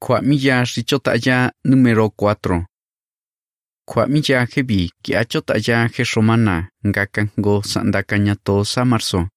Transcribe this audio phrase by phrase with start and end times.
[0.00, 2.66] Cuamilla xichotaya número 4.
[3.84, 9.28] Cuamilla jebi que achotaya jeshomana ngakango sandacañato samarso.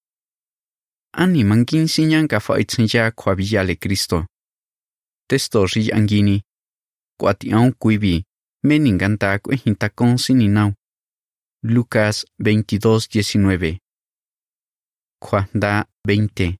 [1.13, 4.27] Ani mankin sinyanka faitzinya cuavillale Cristo.
[5.27, 6.43] Testo angini.
[7.17, 8.23] Cuatiaun cuibi.
[8.63, 10.73] Meninganta cuejintacon sininau.
[11.63, 13.79] Lucas 22:19.
[15.19, 16.57] Cuanda 20.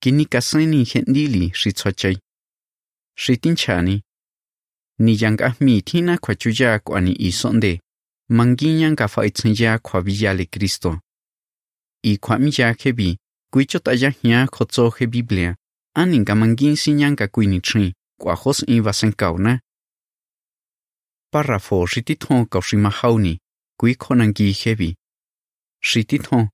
[0.00, 2.16] Kinikaseni gendili xichochay.
[3.18, 4.02] Shitinchani.
[5.00, 7.80] Ni yang mi tina kwachuya kwani isonde.
[8.30, 11.00] Manginyan gafa itzenya kwabilla le Cristo.
[12.04, 13.18] I kwamilla hebi.
[13.52, 15.56] Kuicho taya hia kotso he Biblia.
[15.96, 17.94] Anin ka mangin sinyan ka kuini tri.
[18.20, 19.60] Kwa hos in vasen kauna.
[21.32, 23.40] Párrafo shitithon kaushima hauni.
[23.80, 24.94] Kui konangi hebi.
[25.82, 26.48] Shitithon.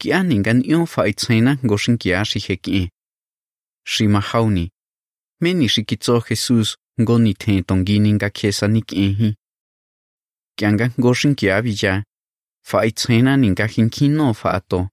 [0.00, 2.24] Ki anin gan ion fa itzena goshin kia
[5.42, 5.44] shiheki.
[5.44, 5.58] Shima hauni.
[5.58, 9.34] Meni shikitso Jesus ngoni ten tonginin ka kiesa nikihi.
[10.56, 12.04] Kianga goshin kia vija.
[12.64, 14.88] Fa itzena ninka hinkino fa ato.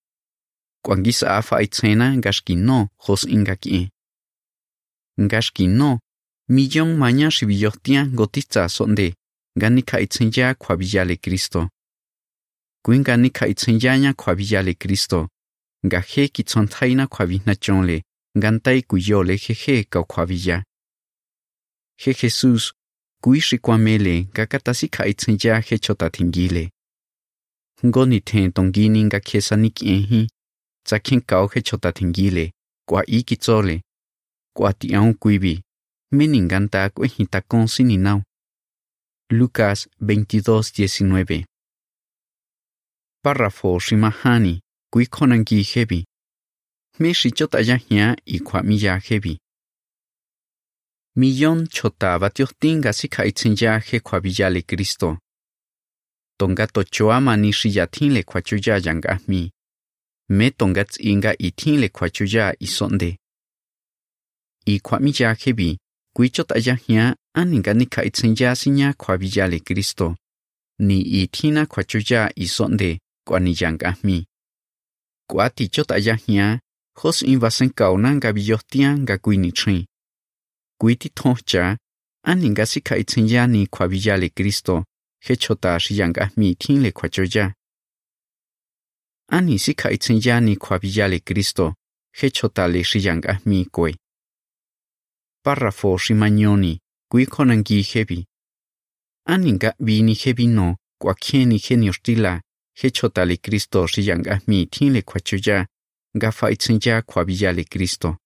[0.85, 3.89] Kwangisa fa itzena ngashkino hos ingaki.
[5.19, 5.99] Ngashkino
[6.49, 9.13] millón maña shibiyohtia gotitza sonde
[9.57, 11.69] gani ka itzenya kwabiyale Cristo.
[12.85, 15.29] Kuin gani ka itzenyanya kwabiyale Cristo.
[15.83, 18.03] Gaje kitzontaina kwabihna chonle
[18.35, 20.63] gantai kuyole jeje cauquavilla.
[21.97, 22.73] Je Jesus
[23.21, 26.69] kui shikwamele gakatasi ka itzenya je.
[27.85, 30.27] Ngoni ten tongini ngakesa nikiehi
[30.85, 32.51] tsakin kao he chota thingile
[32.87, 33.81] kwa iki tsole
[34.55, 35.63] kwa tião kuibi
[36.11, 37.09] meninganta kwe
[37.67, 38.23] sininau
[39.31, 41.45] Lucas 22:19
[43.23, 44.61] Párrafo shimahani,
[44.91, 46.05] kui konangi hebi
[46.99, 49.39] me shichota ya hia y kwa miya hebi
[51.15, 55.17] Millón chota batiohtinga sika itzinya he kwa biyale Cristo
[56.39, 59.51] Tonga tochoa mani shiyatin kwa chuya yangahmi
[60.29, 63.17] me tongats inga itin le kwachuya isonde.
[64.65, 65.77] I kwamija hebi,
[66.15, 70.15] kuichot ayahia aninga ni kaitzenya sinya kwabija le Cristo.
[70.79, 74.25] Ni itina kwachuya isonde kwaniyanga mi.
[75.29, 76.59] Kwati chot ayahia,
[76.95, 79.85] hos invasen kauna ga biyohtia ga kuini chin.
[80.79, 81.77] Kuiti tohcha,
[82.25, 82.81] aninga si
[83.27, 84.85] ya ni kwabija le Cristo,
[85.21, 87.53] hechota shiyanga mi tin le kwachuya.
[89.33, 91.75] ani si itzen ya ni kwabilla le Cristo,
[92.11, 93.95] he chotale shiyanga mi kwe.
[95.43, 98.25] Párrafo shimañoni, kui konangi hebi.
[99.27, 102.41] Aninga vini hebi no, kwa kieni geniostila,
[102.75, 105.67] he chotale Cristo shiyanga mi tin le kwa choya
[106.31, 108.17] fa itzenya kwabilla le Cristo.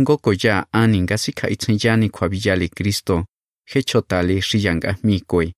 [0.00, 3.26] Ngoko ya aninga si ka itzenya ni kwabilla le Cristo,
[3.64, 5.52] he chotale shiyanga mi kwe.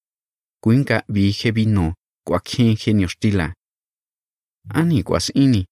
[0.63, 1.95] Kuinga vi hebi no,
[2.27, 3.55] kwa kien geniostila.
[4.69, 5.67] ani kwas ini.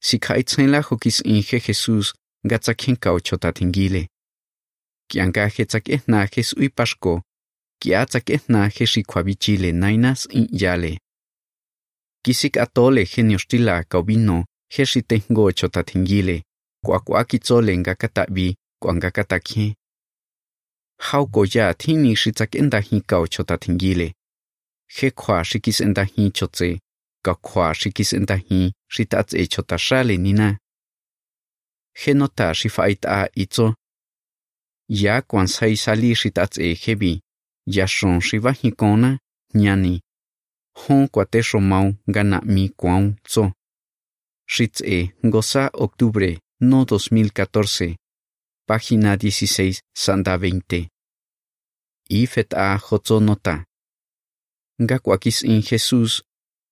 [0.00, 2.14] Si kaitzen la hokis inge Jesus
[2.44, 4.06] gatsak hinkau chotatingile.
[5.08, 7.22] Kianga hetsak ehna jes ui pasko,
[7.80, 10.98] kiatsak ehna hesi kwabichile nainas in yale.
[12.24, 16.42] Kisik atole geniostila kaubino hesi tengo chotatingile,
[16.84, 19.76] kwa kwa kitzole nga katabi, kwa nga katakhe.
[21.00, 22.82] Hauko ya tini shitsak enda
[23.28, 24.14] chota tingile
[24.90, 26.80] He kwa shikis enda hin chotse,
[27.24, 30.58] ka khwa shikis enta hi shitats e chota shale nina.
[31.94, 33.74] Genota shifait a itzo.
[34.88, 37.20] Ya kwan sai sali shitats e hebi.
[37.66, 39.18] Ya shon shiva hikona,
[40.78, 40.86] nyani.
[40.86, 43.52] Hon kwate shomau gana mi kwan tzo.
[44.46, 47.96] Shits e goza octubre no 2014.
[48.66, 50.88] Página 16, Santa 20.
[52.10, 53.64] Ifet a jotzo nota.
[54.80, 56.22] Ngakwakis in Jesús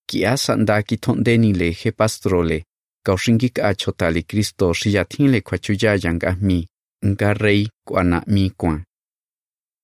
[0.07, 2.63] kia sanda ki tondeni le he pastrole,
[3.05, 6.67] kaushingi ka chotali Kristo shiyatin le kwachuya yanga mi,
[7.05, 8.85] nga rei kwana mi kwan.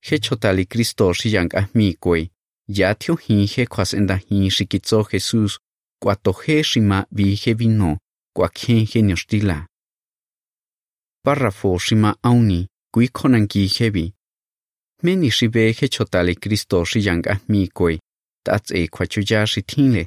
[0.01, 2.31] He chotali Kristo shiyanga mi kwe,
[2.69, 5.59] ya tiohije kjuasendajixi kitso Jesús
[6.03, 7.99] kuatojexi ma vije vino
[8.37, 9.67] kuakjeje nioxtila.
[11.25, 14.13] Párrafo xima auni kuikjonankijevi.
[15.03, 17.99] Menixi veje chotale Kristoxi yankajmikue
[18.45, 20.07] tatse kuachoyaxi tjinle.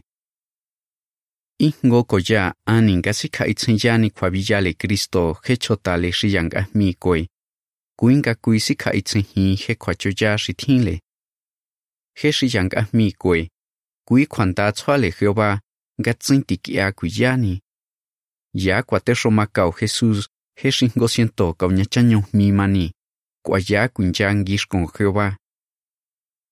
[1.59, 7.27] Ingo koya anin kasi khaitsenyani kuavillale Cristo jechotale xi yankajmikue.
[7.99, 10.99] Kuinka kuisi khaitsenjin je kuachoyaxi tjinle.
[12.15, 12.31] He kwachuya shitinle.
[12.31, 13.49] He shiyanga mi kwe.
[14.07, 15.59] Kui kwanda tswale Jehová
[15.99, 17.61] gatzintikia kuyani.
[18.53, 22.93] Ya kwate shomakao Jesus he shingo siento kau nya chanyo mi mani,
[23.45, 25.37] kwa ya kun jang gish con Jehová.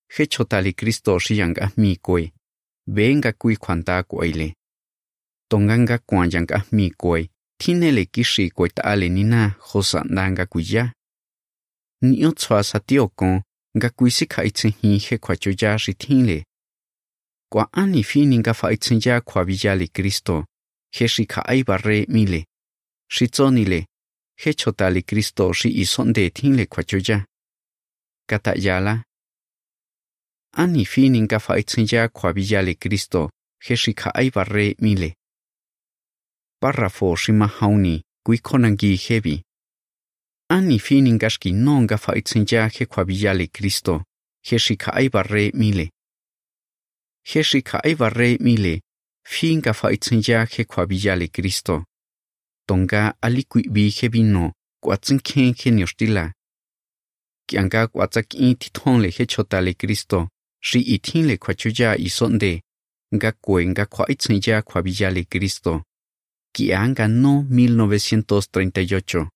[0.09, 2.33] He chotali Cristo shiyanga mi kwe,
[2.87, 4.55] venga kui kwanta kwaile.
[5.49, 7.29] Tonganga kwa yanga mi kwe,
[7.59, 10.93] tinele kishi kwe taale nina hosa ndanga kuya.
[12.01, 13.41] Ni otswa sa tio kon,
[13.77, 16.45] nga kui si ka itse hi he kwa choja shi tinle.
[17.51, 20.45] Kwa ani fini nga fa itse ya kwa vijali Cristo,
[20.91, 22.45] he shi ka ai barre mile.
[23.09, 23.85] Shi tsonile,
[24.37, 27.25] he chotali Cristo shi isonde tinle kwa choja.
[28.29, 29.03] Kata yala.
[30.55, 33.29] Ani fini nga fa itse ya kwa vijali Cristo,
[33.61, 35.15] he shi ka ai barre mile.
[36.61, 39.43] Párrafo shima hauni, kui konangi hebi.
[40.49, 44.03] Ani fini ngashki nonga fa itse ya he kwa vijali Cristo,
[44.43, 45.89] he shi ka ai barre mile.
[47.23, 48.81] He shi ka ai barre mile,
[49.25, 51.85] finga fa itse ya he kwa vijali Cristo.
[52.67, 54.51] Tonga alikui bi hebi no,
[54.83, 56.33] kwa tsinken he nyostila.
[57.47, 60.29] Kianga kwa tsak in titonle he chotale Cristo,
[60.61, 62.61] shi itinle kwa chuja isonde,
[63.15, 65.83] nga kwe nga kwa itse ya kwa vijali Cristo.
[66.55, 69.32] Kianga no 1938.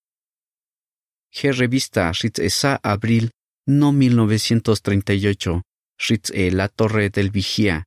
[1.39, 3.29] He revista Shitz Esa, Abril,
[3.67, 5.61] no 1938.
[5.99, 7.83] Shitz E La Torre del Vigía.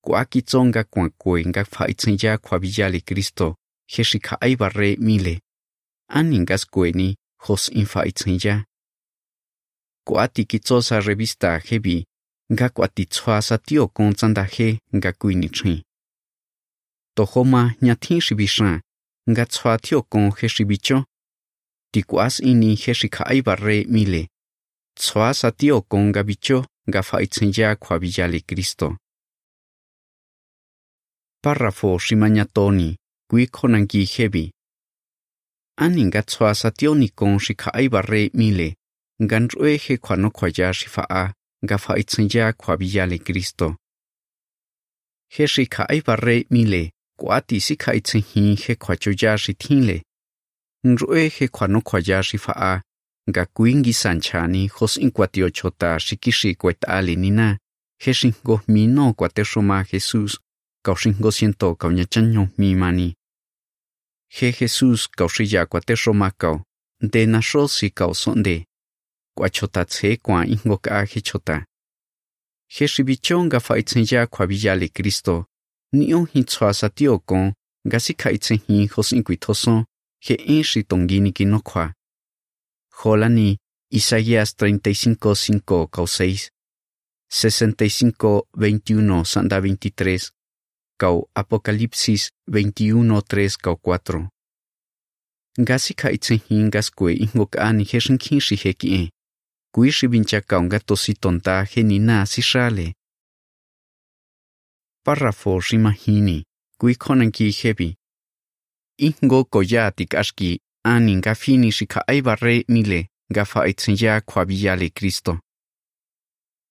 [0.00, 3.56] Kuakitzonga kuankwenga faitzenya kwabiyali Cristo.
[3.86, 5.40] He shika aibarre mile.
[6.08, 8.64] Aningas kweni hos infaitzenya.
[10.06, 12.04] Kuati kitzosa revista hebi.
[12.52, 15.82] Nga kuatitzwa sa tio konzanda he nga kuinichri.
[17.16, 18.80] Tohoma nyatin shibishan.
[19.30, 21.04] Nga tswa tio kon he shibicho.
[21.94, 24.26] Tikuas ini he shika aibarre mile.
[24.98, 28.96] Tswa sa tio kon gabicho nga faitzenya kwabiyali Cristo.
[31.42, 32.96] Párrafo shimañatoni,
[33.30, 34.50] kui konangi hebi.
[35.78, 38.74] Aninga tswa sa tioni kon shika aibarre mile.
[39.22, 41.32] Ngan rue he kwano kwaya shifaa
[41.64, 43.76] nga faitzenya kwabiyali Cristo.
[45.28, 46.90] He shika aibarre mile.
[47.18, 50.02] Kuati sika itsehi he kwachoya shitinle.
[50.84, 52.82] Nrue he kwano kwaya shifaa
[53.30, 57.58] nga kuingi sanchani hos inkwatio chota shikishi kwetali nina.
[57.98, 60.38] He shingo mino kwateshoma Jesus
[60.84, 63.14] kau shingo siento kau nyachanyo mi mani.
[64.28, 66.62] He Jesus kau shiya kwateshoma kau.
[67.00, 68.66] De nasho si kau sonde.
[69.36, 71.66] Kwa chota tse kwa ingo ka he chota.
[72.68, 75.46] He shibichonga faitzenya kwa vijali Cristo.
[75.92, 77.52] Ni on hi tswa sa tio kon.
[77.88, 79.84] Nga si kaitsehi hos inkwitoson.
[80.28, 81.92] He en tongini kinokwa.
[83.02, 83.56] Jolani,
[83.90, 86.50] Isaías 35, 5, 6,
[87.28, 90.32] 65, 21, Sanda 23,
[90.96, 94.28] Kau Apocalipsis 21, 3, 4.
[95.60, 99.10] Ngasi ka itse hingas kwe ingok ani heshin kinshi heki e.
[99.72, 102.94] Kui shi bincha kaunga tosi tonta henina si shale.
[105.04, 106.44] Párrafo shimahini,
[106.78, 107.94] kui konanki hebi.
[108.98, 115.38] Ingo koyati kashki ani nga fini shika aibarre mile nga faitzenya kwabiyale Cristo.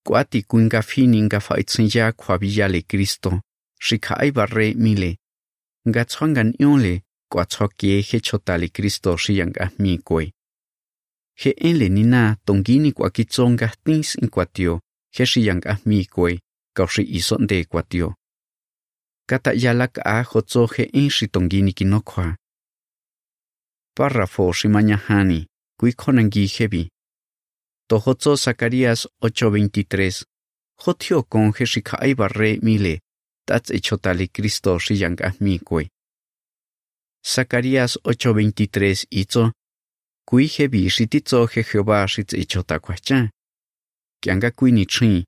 [0.05, 3.41] Kwati kun nga fini nga faitzenya kwabiyale Cristo,
[3.79, 5.17] shika aibarre mile.
[5.87, 10.31] Nga tswangan yonle kwa tsokie he chotale Cristo shiyanga mi kwe.
[11.35, 14.79] He enle nina tongini kwa kitzonga tins in kwatio,
[15.11, 16.39] he shiyanga mi kwe,
[16.75, 18.15] kaushi isonde kwatio.
[19.29, 22.35] Kata yalak a hotzo he en shitongini kinokwa.
[23.95, 25.45] Párrafo Shimañahani,
[25.79, 26.89] kui konangi hebi.
[27.87, 30.25] Tohotso Zacarías 8:23.
[30.75, 32.99] Jotio con Jeshika Aibarre mile,
[33.45, 35.89] tats echotali Cristo shiyanga mi kwe.
[37.23, 39.51] Zacarías 8:23 itzo.
[40.25, 43.29] Kui hebi shititzo he Jehová shitz echota kwacha.
[44.21, 45.23] Kianga kui ni chin.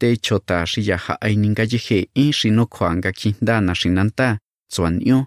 [0.00, 4.38] Te echota shiyaha aininga yehe in shinokwanga kindana shinanta,
[4.70, 5.26] tsuanyo.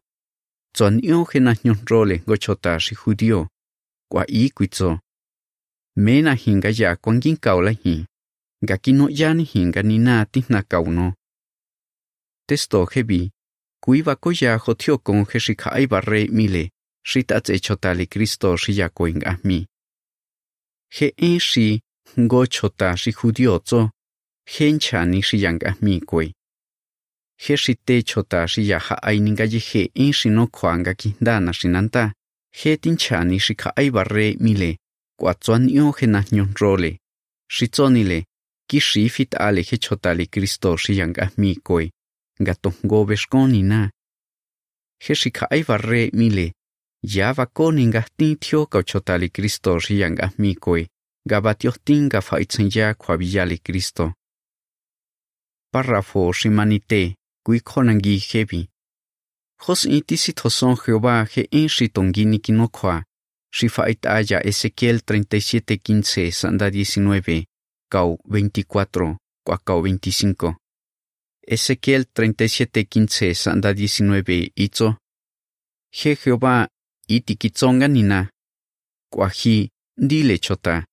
[0.73, 3.47] Tson yo hena nyon role go chota shi judio.
[4.11, 4.99] Kwa i kuitso.
[5.95, 8.05] Mena hinga ya kwangin kaula hi.
[8.65, 11.13] Ga kino yani hinga ni na tihna kauno.
[12.47, 13.31] Testo hebi.
[13.83, 16.69] Kuiva koya hotio con heshika aibarre mile.
[17.05, 19.67] Shita tse chotali Cristo shi ya koinga mi.
[20.89, 21.81] He en shi
[22.17, 23.89] go chota shi judio tso.
[24.53, 26.33] Henchani shi yanga mi koi.
[27.43, 31.15] he shite chota shi ya ha ai ninga ye he in shi no kwanga ki
[31.25, 32.11] dana shinanta.
[32.59, 34.77] He tinchani shi kha ai barre mile.
[35.19, 36.91] Kwa tsuan yo he na nyon role.
[37.47, 38.19] Shi tsonile
[38.69, 41.89] ki shi fit ale he chota le kristo shi yanga mi koi
[42.41, 43.89] nga to go beskoni na.
[44.99, 46.53] He shi kha ai barre mile.
[47.01, 48.83] Ya va ko ninga tin thio ka
[55.73, 58.67] Párrafo shimanite, kui konangi hebi.
[59.63, 63.03] Jos intisi toson Jehová je en shitongini kinokwa,
[63.55, 67.45] shifait aya Ezequiel 37:15 sanda 19,
[67.89, 70.55] kau 24, kwa kau 25.
[71.47, 74.95] Ezequiel 37:15 sanda 19 itzo.
[75.91, 76.67] Je Jehová
[77.07, 78.29] itikitsonga nina.
[79.13, 80.85] Kwa hi ndile chota.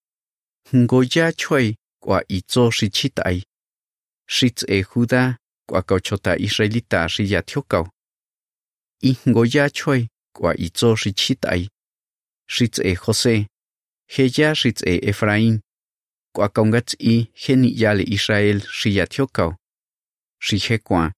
[0.75, 3.43] Ngoya choi kwa itzo shichitai.
[4.31, 5.37] Shitz e Judá
[5.69, 7.89] kwa kochota Israelita shi ya tiokau.
[9.03, 11.69] Ingo ya choi kwa itzo shichitai.
[12.49, 13.47] Shitz e Jose,
[14.11, 15.61] Heya shitz e Efraín.
[16.35, 19.55] Kwa kaungats i geni yale Israel shi ya tiokau.
[20.41, 21.13] Shi he kwa.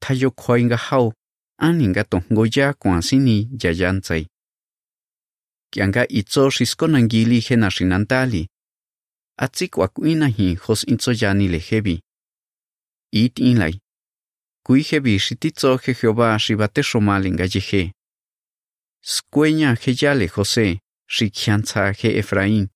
[0.00, 1.12] Tayo kwa inga hau.
[1.60, 4.26] Aninga tongo ya kwa sini ya yayanzai.
[5.72, 8.48] Kianga itzo shiskonangili hena shinantali.
[9.38, 10.28] Atsi kwa kuina
[10.66, 12.00] hos intzo yani lehebi.
[13.12, 13.78] It inlai.
[14.64, 17.92] Kui hebi shititzo he Jehová shibate shomalinga yehe.
[19.02, 22.68] Skueña he yale José, shi kianza he Efraín,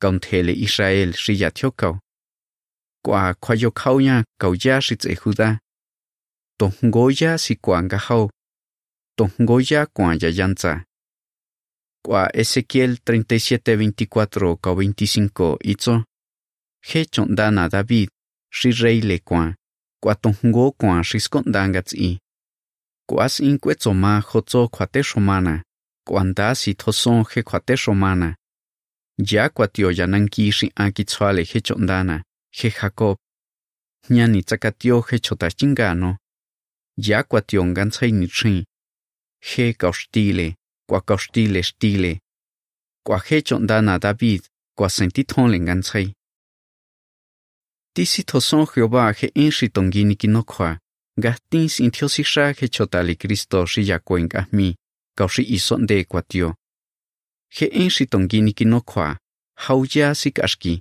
[0.00, 1.98] kauntele Israel shi yatiokau.
[3.04, 5.58] Kwa kwa yokaunya kauya shitze Judá.
[6.58, 8.30] Tongoya si kuanga hau.
[9.16, 10.84] Tongoya kwa yayanza.
[12.04, 16.04] Kwa Ezequiel 37, 24 ka 25 itzo.
[16.82, 18.10] He chondana David,
[18.50, 19.54] shi rey le kwa.
[20.02, 22.20] Kwa tongo kwa shi skondanga tsi.
[23.08, 25.64] Kwa sin kwetso ma hotzo kwate shomana.
[26.06, 28.36] Kwa nda si toson he kwate shomana.
[29.18, 32.24] Ya kwa tio yananki shi aki tswale he chondana.
[32.50, 33.16] He Jacob.
[34.10, 36.18] Nyani tsakatio he chota chingano.
[36.96, 38.64] Ya kwa tio nganzai ni chin.
[39.40, 40.56] He kaustile.
[40.88, 42.20] Kwa kaustile stile.
[43.06, 44.42] Kwa he chondana David.
[44.76, 46.14] Kwa sentiton le nganzai.
[47.98, 50.78] Tisi toson Jehová he enshi tongini kinokwa.
[51.20, 54.76] Gastin sin tiosisha he chotali Cristo shi yakuen mi.
[55.16, 56.54] Kaushi isonde kwa tio.
[57.50, 59.18] He enshi tongini kinokwa.
[59.56, 60.80] Hauya sikashki.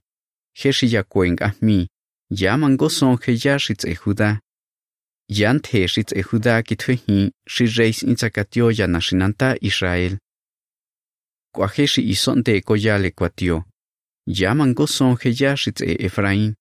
[0.53, 1.87] He shi yakuen mi.
[2.29, 4.39] Ya mango son he ya shitz e Judá.
[5.27, 10.17] Yan te shitz e Judá kitwe hi shi reis inzakatio ya nashinanta Israel.
[11.51, 13.63] Kwa he shi isonde koyale kwa tio.
[14.27, 16.53] Ya mango son he ya shitz e Efraín.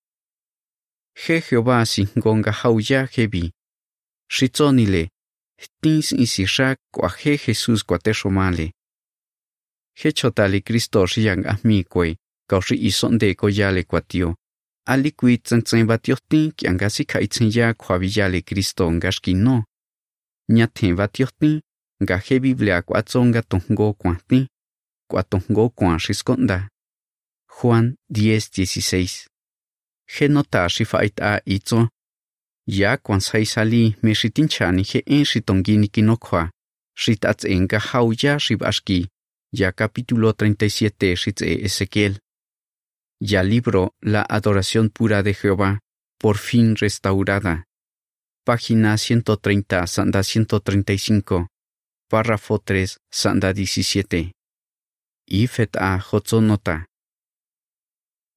[1.17, 3.53] He Jehová si ngonga hauya hebi.
[4.31, 5.09] Shitzonile.
[5.81, 8.73] Tins isisha kwa he Jesús kwa teshomale.
[9.95, 12.17] He chotali Cristo shiyang ahmi kwe.
[12.49, 14.37] Kaushi isonde koyale kwa tio.
[14.87, 19.65] Ali kui tsantsen batiotin kianga si kaitzen ya kwa viyale Cristo ngashki no.
[20.49, 21.61] Nyaten batiotin.
[22.03, 24.49] Nga he Biblia kwa tsonga tongo kwa ti.
[25.11, 26.69] Kwa tongo kwa shiskonda.
[27.49, 29.27] Juan 10:16
[30.07, 31.89] he nota shi fait a itzo.
[32.67, 36.51] Ya kwan sai sali me shi tinchani he en shi tongini kinokwa.
[36.95, 39.09] Shi tats enga hau ya shi bashki.
[39.53, 42.19] Ya capítulo 37 shi tse Ezequiel.
[43.21, 45.81] Ya libro La adoración pura de Jehová,
[46.19, 47.65] por fin restaurada.
[48.45, 51.49] Página 130, sanda 135.
[52.09, 54.33] Párrafo 3, sanda 17.
[55.27, 56.87] Ifet a Hotzonota.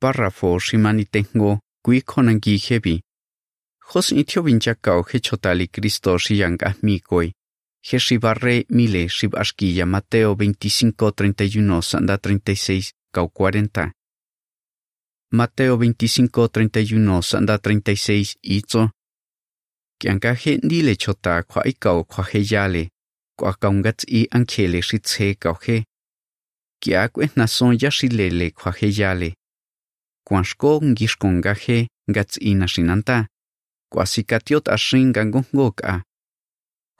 [0.01, 3.01] Párrafo shimani tengo kui konangi hebi.
[3.93, 7.31] Jos itio vinchakao he chotali Cristo shiyanga mi koi.
[7.81, 13.91] He shibarre mile shibashkiya Mateo 25, 31, sanda 36, kau 40.
[15.31, 18.89] Mateo 25, 31, sanda 36, itzo.
[19.99, 22.89] Kianka he ndile chota kwa ikao kwa he yale.
[23.37, 25.85] Kwa kaungats i ankele shitse kau he.
[26.81, 29.03] Kia kwe nason yashilele kwa he
[30.29, 30.43] yale.
[30.43, 33.27] Kwanshko ngishkonga he ngats ina shinanta.
[33.91, 36.03] Kwa sikatiot ashin gangongoka.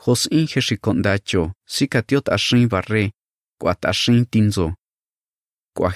[0.05, 3.11] Jos inge shikondacho, sikatiot ashin barre,
[3.61, 4.73] kwa tashin tinzo.
[5.75, 5.91] Kwa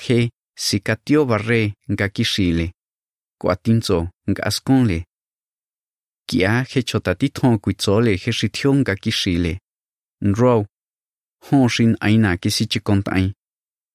[0.58, 2.74] sikatio barre ngakishile.
[3.42, 5.06] Kwa tinzo ngaskonle.
[6.28, 9.60] Kia he chotatiton kuitzole he shitio ngakishile.
[12.38, 13.34] kisichikont'ain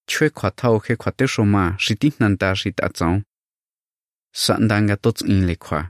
[0.08, 0.30] chue aina kisichikontain.
[0.30, 3.22] khe kwa tau he kwa teshoma shitinanta shitatzao.
[4.34, 5.88] Sandanga tots in le kwa.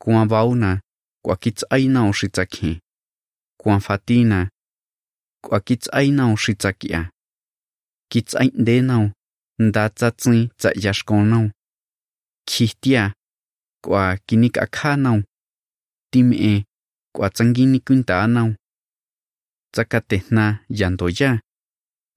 [0.00, 0.80] Kwa bauna,
[1.24, 2.80] kwa kits aina o shitsaki.
[3.60, 4.50] Kwa fatina,
[5.44, 7.10] kwa kits aina o shitsakia.
[8.10, 9.12] Kits ain denao,
[9.58, 11.50] nda tsatsi tsa yashkonao.
[12.46, 13.12] Kihtia,
[13.84, 15.22] kwa kinik akhanao.
[16.32, 16.64] e
[17.16, 18.54] kwa tsangini kuntanao.
[19.76, 21.40] zacatehna yandoya,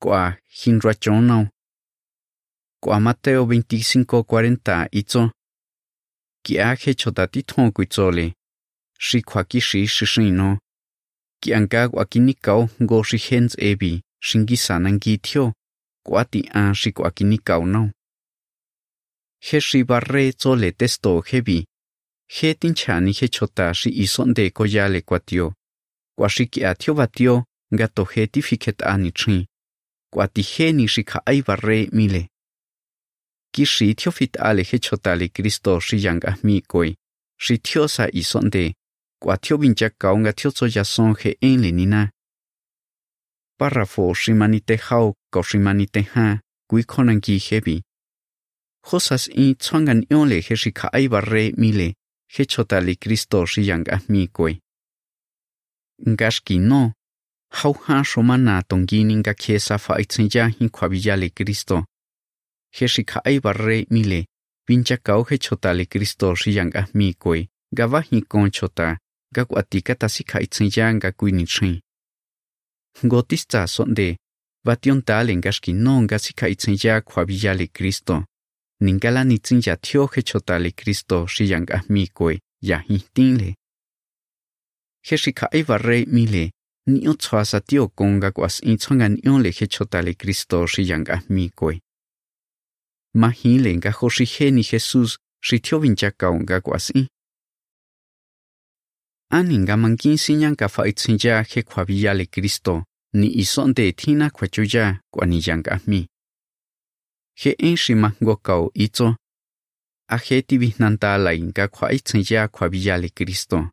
[0.01, 1.48] kwa hinrachonau.
[2.84, 5.32] Kwa Mateo 25:40 itzo.
[6.46, 8.34] Kia he chotati thon kuitzole.
[9.00, 10.60] Shi kwa kishi shishino.
[11.42, 15.54] Kianka kwa kinikao ngo shi hens ebi, shingisa nangi thio,
[16.06, 17.92] kwa ti an shi kwa kinikao no.
[19.39, 21.66] He shi barre zole testo hebi.
[22.30, 25.54] He tinchani he chota shi isonde koyale kwa tio.
[26.18, 29.12] Kwa shi kia thio batio, gato he tifiket ani
[30.44, 30.88] chin.
[31.26, 32.30] Kwa barre mile.
[33.54, 34.38] Kishi thio fit
[35.30, 35.98] Cristo shi
[36.68, 36.96] koi.
[37.38, 38.74] Shi thio sa isonde.
[39.22, 40.34] Kwa thio bincha kaunga
[40.76, 42.12] ya son en le nina.
[43.60, 46.40] Párrafo shi manite hao ko shi manite ha.
[46.70, 47.82] Kui konan ki hebi.
[48.84, 50.72] Hosas in tswangan iole he shi
[51.10, 51.94] barre mile.
[52.28, 52.46] He
[52.96, 53.68] Cristo shi
[54.28, 54.60] koi.
[56.06, 56.97] Ngashki no.
[57.50, 61.86] Hau ha shomana tongini nga kiesa fa itsinja hin kwa le Cristo.
[62.72, 64.25] He shi ai barre mile.
[64.66, 67.48] Pincha kao he chota le Cristo shi yanga ah mi koi.
[67.74, 68.98] Gava hin kon chota.
[69.34, 71.80] Ga kwatika tasi ka itzenya nga kui ni chin.
[73.04, 74.18] Ngotista sonde.
[74.66, 78.25] Vation tale ngashki non nga si ka itzenya kwa le Cristo.
[78.82, 82.39] Ningala ni tzenya thio he chota le Cristo shi yanga ah mi koi.
[82.62, 83.56] Ya hi tinle.
[85.01, 86.51] He shi ai barre mile
[86.88, 90.84] niyo o sa tio konga kwas in tsongan niyo le he chota le Cristo shi
[90.89, 91.79] yanga mi koi.
[93.13, 97.08] Ma hi le nga ho shi he ni Jesus, shi tio vincha kaunga kwas in.
[99.29, 104.48] Ani nga mankin sinyan ka fa itsinja he kwa le Cristo, ni isonde tina kwa
[104.48, 106.08] chuya kwa ni yanga mi.
[107.36, 109.15] He en shi mango kao itzo.
[110.10, 113.70] A he ti vihnanta la inga kwa itsinja kwa le Cristo.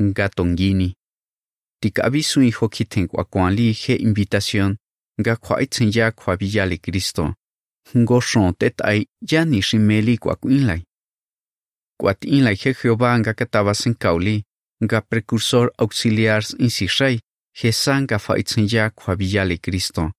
[0.00, 0.97] Nga tongini.
[1.82, 4.76] Tikabi su hijo kiten kwa kwali he invitación.
[5.18, 7.34] ga kwa itsinja kwa le Cristo.
[7.96, 10.84] Ngo shon tet ai ya ni shimeli kwa kuinlai.
[11.98, 14.44] Kwa tinlai he Jehová nga kataba sen kauli.
[14.84, 17.20] Nga precursor auxiliars insishai.
[17.54, 20.12] He san nga ya itsinja kwa le Cristo.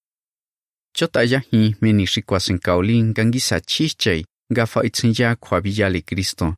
[0.93, 4.25] Chota ya hi meni shikwa sen kauli nga ngisa chichai.
[4.51, 6.55] Nga fa itsinja kwa le Cristo.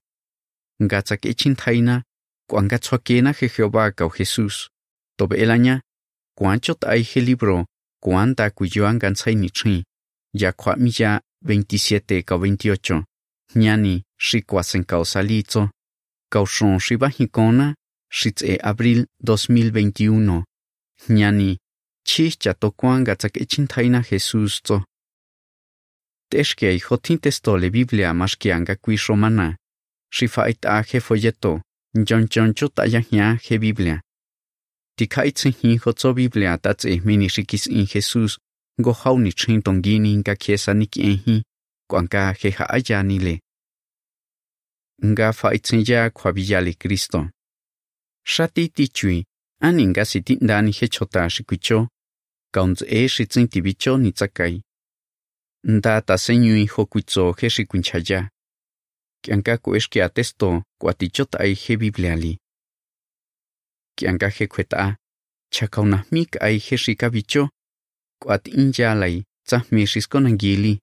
[0.81, 2.03] Nga tsak ichintaina.
[2.49, 4.70] Kwa nga tswakena he Jehová kao Jesus.
[5.21, 5.81] Tobe elaña.
[6.38, 7.65] Kwa chota ai he libro.
[8.03, 9.84] Kwa ta kuyoan gansai ni chin.
[10.34, 13.03] Ya kwa milla 27 ka 28.
[13.55, 15.69] Ñani shikwa sen kausalizo.
[16.31, 17.75] Kaushon shiba hikona.
[18.12, 20.43] Shitze abril 2021.
[21.10, 21.57] Ñani.
[22.03, 24.84] Chi chato kwan gatsak ichintaina Jesus zo.
[26.31, 29.55] Teshke hijo tintestole Biblia mashkianga kui romana.
[30.12, 31.62] Shifait a he folleto.
[31.93, 34.01] John John chota ya hia he Biblia.
[35.01, 38.37] Tikaitse hi hotso Biblia tatse mini shikis in Jesus.
[38.79, 41.43] Go hau ni chin tongini nga kiesa ni kienhi.
[41.89, 43.39] Kwanka he haaya ni le.
[45.05, 47.29] Nga fa itsenja kwa le Cristo.
[48.23, 49.25] Shati tichui.
[49.61, 50.87] Ani nga si tindani he
[51.29, 51.87] shikucho.
[52.53, 54.61] Kaunz e shitsin tibicho ni tsakai.
[55.63, 58.29] Nda ta senyui hokuitso he shikunchaya.
[59.23, 62.15] Kianka kueshki atesto kwa tichota ai he Biblia
[63.91, 63.95] li.
[63.97, 64.97] Kianka he kweta.
[65.51, 67.49] Chakauna mik ai he shikabicho.
[68.21, 70.80] Kwa tinja lai tsa mi shiskonangili.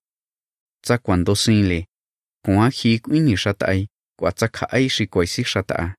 [0.83, 1.87] Tsa kwando sinle.
[2.45, 3.87] Kwa hi kwini shatai.
[4.19, 5.95] Kwa tsa ka ai shikoisi shata.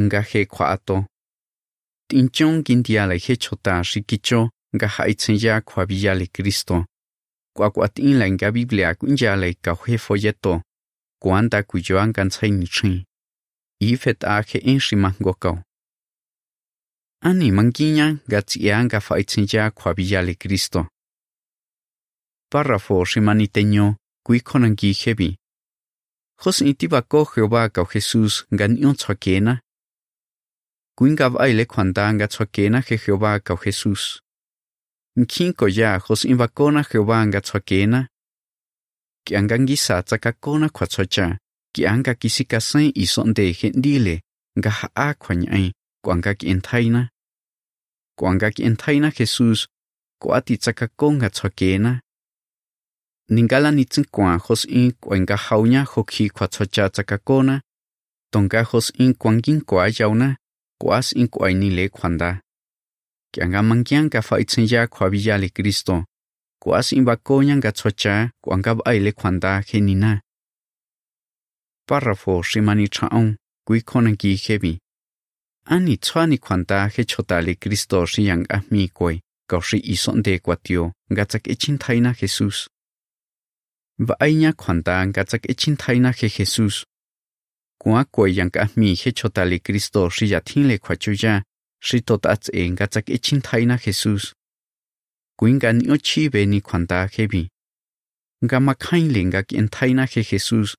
[0.00, 1.06] Nga he kwa ato.
[2.08, 4.50] Tinchon gindia lai he chota shikicho.
[4.76, 6.84] Nga haitzenya kwa le Cristo.
[7.56, 10.62] Kwa kwa tin nga Biblia kunya lai ka he folleto.
[11.20, 13.04] Kwanda kuyoan gansai ni chin.
[13.80, 14.80] Ifet a he en.
[17.20, 20.88] Ani mangiña gatsia nga faitsinja kwa le Cristo.
[22.50, 25.36] Párrafo shimaniteño kui konangi hebi.
[26.42, 29.60] Jos intibako Jehová kau Jesús gan ion tsakena.
[30.96, 34.20] Kuinga baile kwanda nga tsakena je Jehová kau Jesús.
[35.16, 38.08] Nkinko ya jos invakona Jehová nga tsakena.
[39.24, 40.02] Kianga ngisa
[41.74, 42.44] ki anga tsocha.
[42.44, 44.20] Kianga i son de hendile
[44.58, 45.72] nga haa kwanyai.
[46.04, 47.08] Kwanga ki kientaina.
[48.18, 49.68] Kwanga ki kientaina Jesus.
[50.20, 52.00] ko ati tsaka konga tsokena
[53.30, 57.60] Ningala nitsin kwa hos in kwanga haunya hokhi kwa tsocha tsaka kona
[58.32, 60.36] Tonga hos in kwangin kwa yauna.
[60.80, 62.40] Kwas in kwa ni inile kwanda.
[63.62, 66.04] mangkyang ka fa ya kwa le Cristo.
[66.60, 70.20] Kwas in bakonya nga tsocha kwanga baile kwanda genina.
[71.88, 73.36] Párrafo shimani chaon.
[73.66, 74.78] Kui konangi hebi.
[75.66, 80.38] Ani tsua ni kwanta he chotali Cristo si yang ahmi koi, kao si ison de
[80.38, 82.68] kwatio, gatsak echin thaina Jesus.
[83.98, 86.84] Và aina kwanta gatsak echin thaina he Jesus.
[87.78, 91.42] Kua koi yang ahmi he chotali Cristo si yatin le kwachuya,
[91.82, 94.34] si tot ats e gatsak echin thaina Jesus.
[95.38, 97.48] Kuinga ni ochi be ni kwanta hebi.
[98.44, 100.76] Nga makhain le kien thaina he Jesus.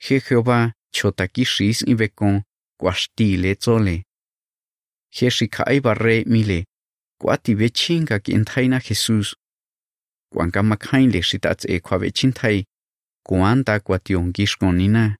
[0.00, 2.42] He Jehová chotaki shis i vekon
[2.80, 4.04] kwashtile tsole.
[5.10, 6.64] He shikai barre mile,
[7.20, 9.34] kwati vechinga ki entaina Jesus.
[10.32, 12.64] Kwanka makhain le shitats e kwa vechintai,
[13.26, 15.16] kwanta kwationgishkonina.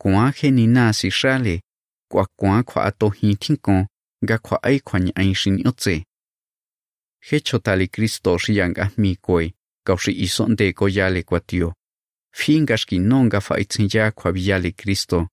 [0.00, 1.60] Kwa he nina si shale,
[2.10, 3.86] kwa kwa kwa ato hintinkon,
[4.24, 6.04] ga kwa ai kwa ni ainshin yotze.
[7.22, 9.52] He chotali Kristo ah mi koi,
[9.86, 11.74] kaushi isonde koyale kwatio.
[12.32, 15.28] Fingash nonga fa itzinya kwa biyale Kristo.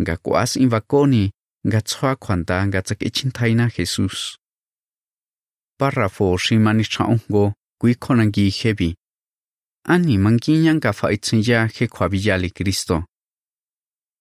[0.00, 1.32] Nga kwas invakoni,
[1.66, 4.36] nga tswa kwanda nga tsak ichintaina Jesus.
[5.78, 8.94] Párrafo shimani chaungo, kui konangi hebi.
[9.84, 12.08] Ani manginya nga fa itzinya he kwa
[12.50, 13.04] Kristo.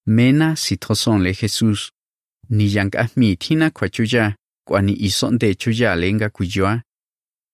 [0.08, 0.78] Mena si
[1.24, 1.92] le Jesus.
[2.50, 4.36] Ni yang ahmi tina chuya,
[4.68, 6.84] kwa ni isonde chuya lenga kuyua.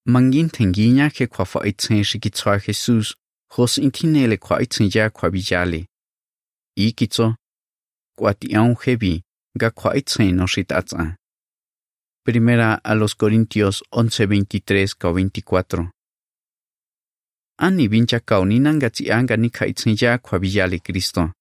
[0.05, 1.59] Mangin tenginya he kwa fa
[2.59, 3.15] Jesus.
[3.55, 5.87] Hos intinele kwa itsinja kwa bijale.
[6.77, 7.35] Ikitso,
[8.17, 9.23] kwa tião hebi,
[9.57, 11.17] ga kwa itsin no shitatsa.
[12.25, 15.91] Primera a los Corintios 11:23 ka 24.
[17.59, 21.31] Ani vincha kaunina nga tsianga ni ka itsinja kwa bijale Cristo.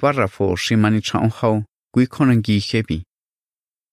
[0.00, 1.64] Párrafo shimani chaun hau,
[1.94, 3.04] gui konangi hebi.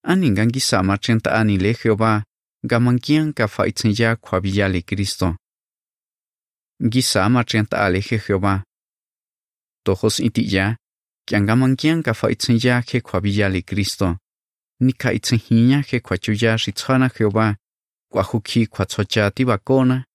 [0.06, 2.24] Ani ngangi sama chenta ani le Jehová,
[2.66, 5.36] ga mangian ka fa itsinja kwa bijale Cristo.
[6.82, 8.64] Gisa matrianta ale je Jehová.
[9.84, 10.76] Tojos itiya,
[11.26, 14.18] que angamankian ka fa itzinya je kwabilla Cristo.
[14.80, 17.56] Ni ka itzinya je kwachuya shitzana Jehová.
[18.12, 20.06] Kwahuki kwatsocha tibakona.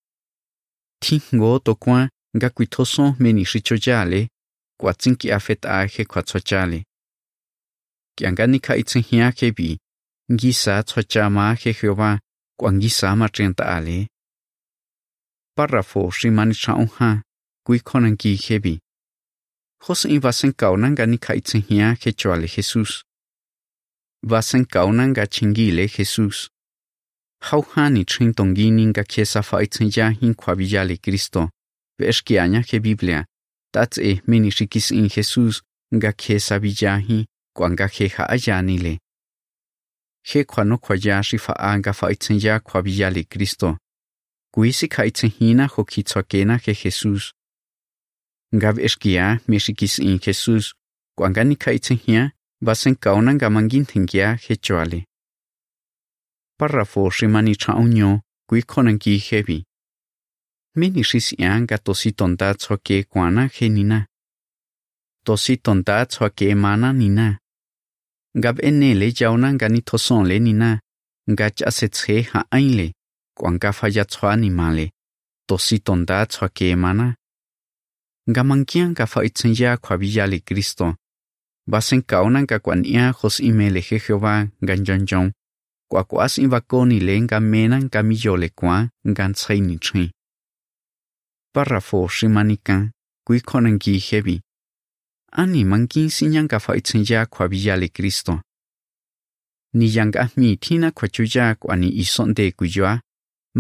[1.01, 4.29] Tingo tokwa nga kwitoso meni shichoyale.
[4.81, 6.85] Kwatsinki afet a je kwatsochale.
[8.17, 9.79] Que angani ka itzinya je bi.
[10.31, 12.19] Gisa tsocha ma je Jehová.
[12.59, 14.09] Kwangisa matrianta ale
[15.59, 17.11] párrafo shimani chaunha,
[17.67, 18.79] kui konanki hebi.
[19.85, 22.93] Jos in vasen kaunanga ni kaitzinhia hechoale jesus,
[24.23, 26.51] Vasen kaunanga chingile Jesús.
[27.41, 31.51] Hauhani chintongini nga kiesa faitzinja hin kwabiyale Cristo.
[32.01, 33.25] Veshkiaña he Biblia.
[33.73, 35.63] Tats e mini shikis in Jesus
[35.95, 38.99] nga kiesa villahi kwanga he haayanile.
[40.25, 43.79] He kwano kwaya shifa nga faitzinja kwabiyale Cristo.
[44.55, 47.33] Kuisi kaitzenhina hokitsokena je Jesús.
[48.55, 50.75] Ngab eskia meshikis in Jesús,
[51.19, 52.31] kwangani kaitzenhia,
[52.65, 55.05] basen kauna ngamangin tengia hechoale.
[56.59, 59.65] Párrafo shimani chaunyo, kui konanki hebi.
[60.77, 64.07] Meni shis ianga tosi tonta tsoke kwana genina.
[65.25, 67.39] Tosi tonta tsoke mana nina.
[68.39, 70.81] Ngab enele jauna ngani tosonle nina.
[71.31, 72.93] Ngach asetse ha ainle
[73.39, 74.91] kwanga faya tso animale,
[75.49, 77.15] tosi tonda tso ke emana.
[78.31, 80.95] Nga mankian ka fa itzenya kwa villale Cristo.
[81.71, 85.33] Basen kauna ka kwan ia jos imele je Jehová nga njonjon.
[85.91, 90.11] Kwa kwas invakoni le nga mena nga miyole kwa gan ntsai ni chi.
[91.55, 92.91] Párrafo shimanika
[93.27, 94.41] kui konangi hebi.
[95.33, 98.41] Ani mankin sinyan ka fa itzenya kwa villale Cristo.
[99.75, 103.01] Ni yang ahmi tina kwa chuya kwa ni isonde kuyoa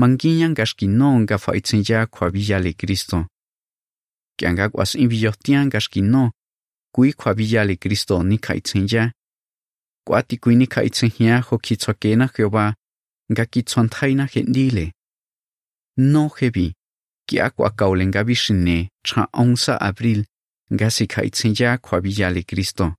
[0.00, 3.18] mangiñan gaxquino nga faitzinya khuaviyale Cristo.
[4.38, 6.24] Kianga kwas inviyohtian gaxquino,
[6.94, 9.04] kui khuaviyale Cristo ni khaitzinya.
[10.06, 12.66] Kwati kui ni khaitzinya ho kitsoakena Jehová,
[13.32, 14.87] nga kitsoanthaina hendile.
[16.12, 16.66] No hebi,
[17.26, 20.24] kia kwa kaule nga bishine, cha onsa abril,
[20.72, 22.94] nga si khaitzinya khuaviyale Cristo.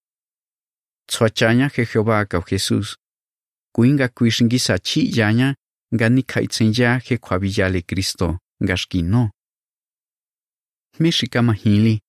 [1.08, 2.98] Tsoachanya je Jehová kau Jesús.
[3.74, 5.56] Kui nga kuishingisa chi yaña,
[5.96, 9.32] nga ni khaitsenja he khwabiyale Kristo nga shkino.
[11.00, 12.02] Meshika mahili.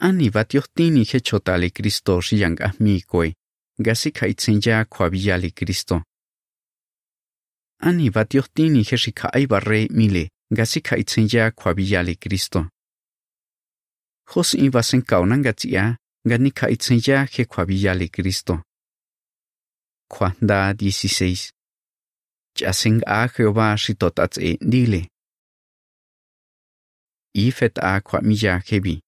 [0.00, 3.34] Ani batiohtini he chotale Kristo shiyanga mikoi,
[3.80, 6.02] nga si khaitsenja khwabiyale Kristo.
[7.80, 12.68] Ani batiohtini he shika aibarre mile, nga si khaitsenja khwabiyale Kristo.
[14.30, 18.62] Jos in vasen kauna nga tsia, nga ni khaitsenja he khwabiyale Kristo.
[20.08, 21.59] Kwanda 16
[22.60, 25.08] Chasing a Jehová shitotats e dile.
[27.34, 29.00] Ifet a kwa miya hebi.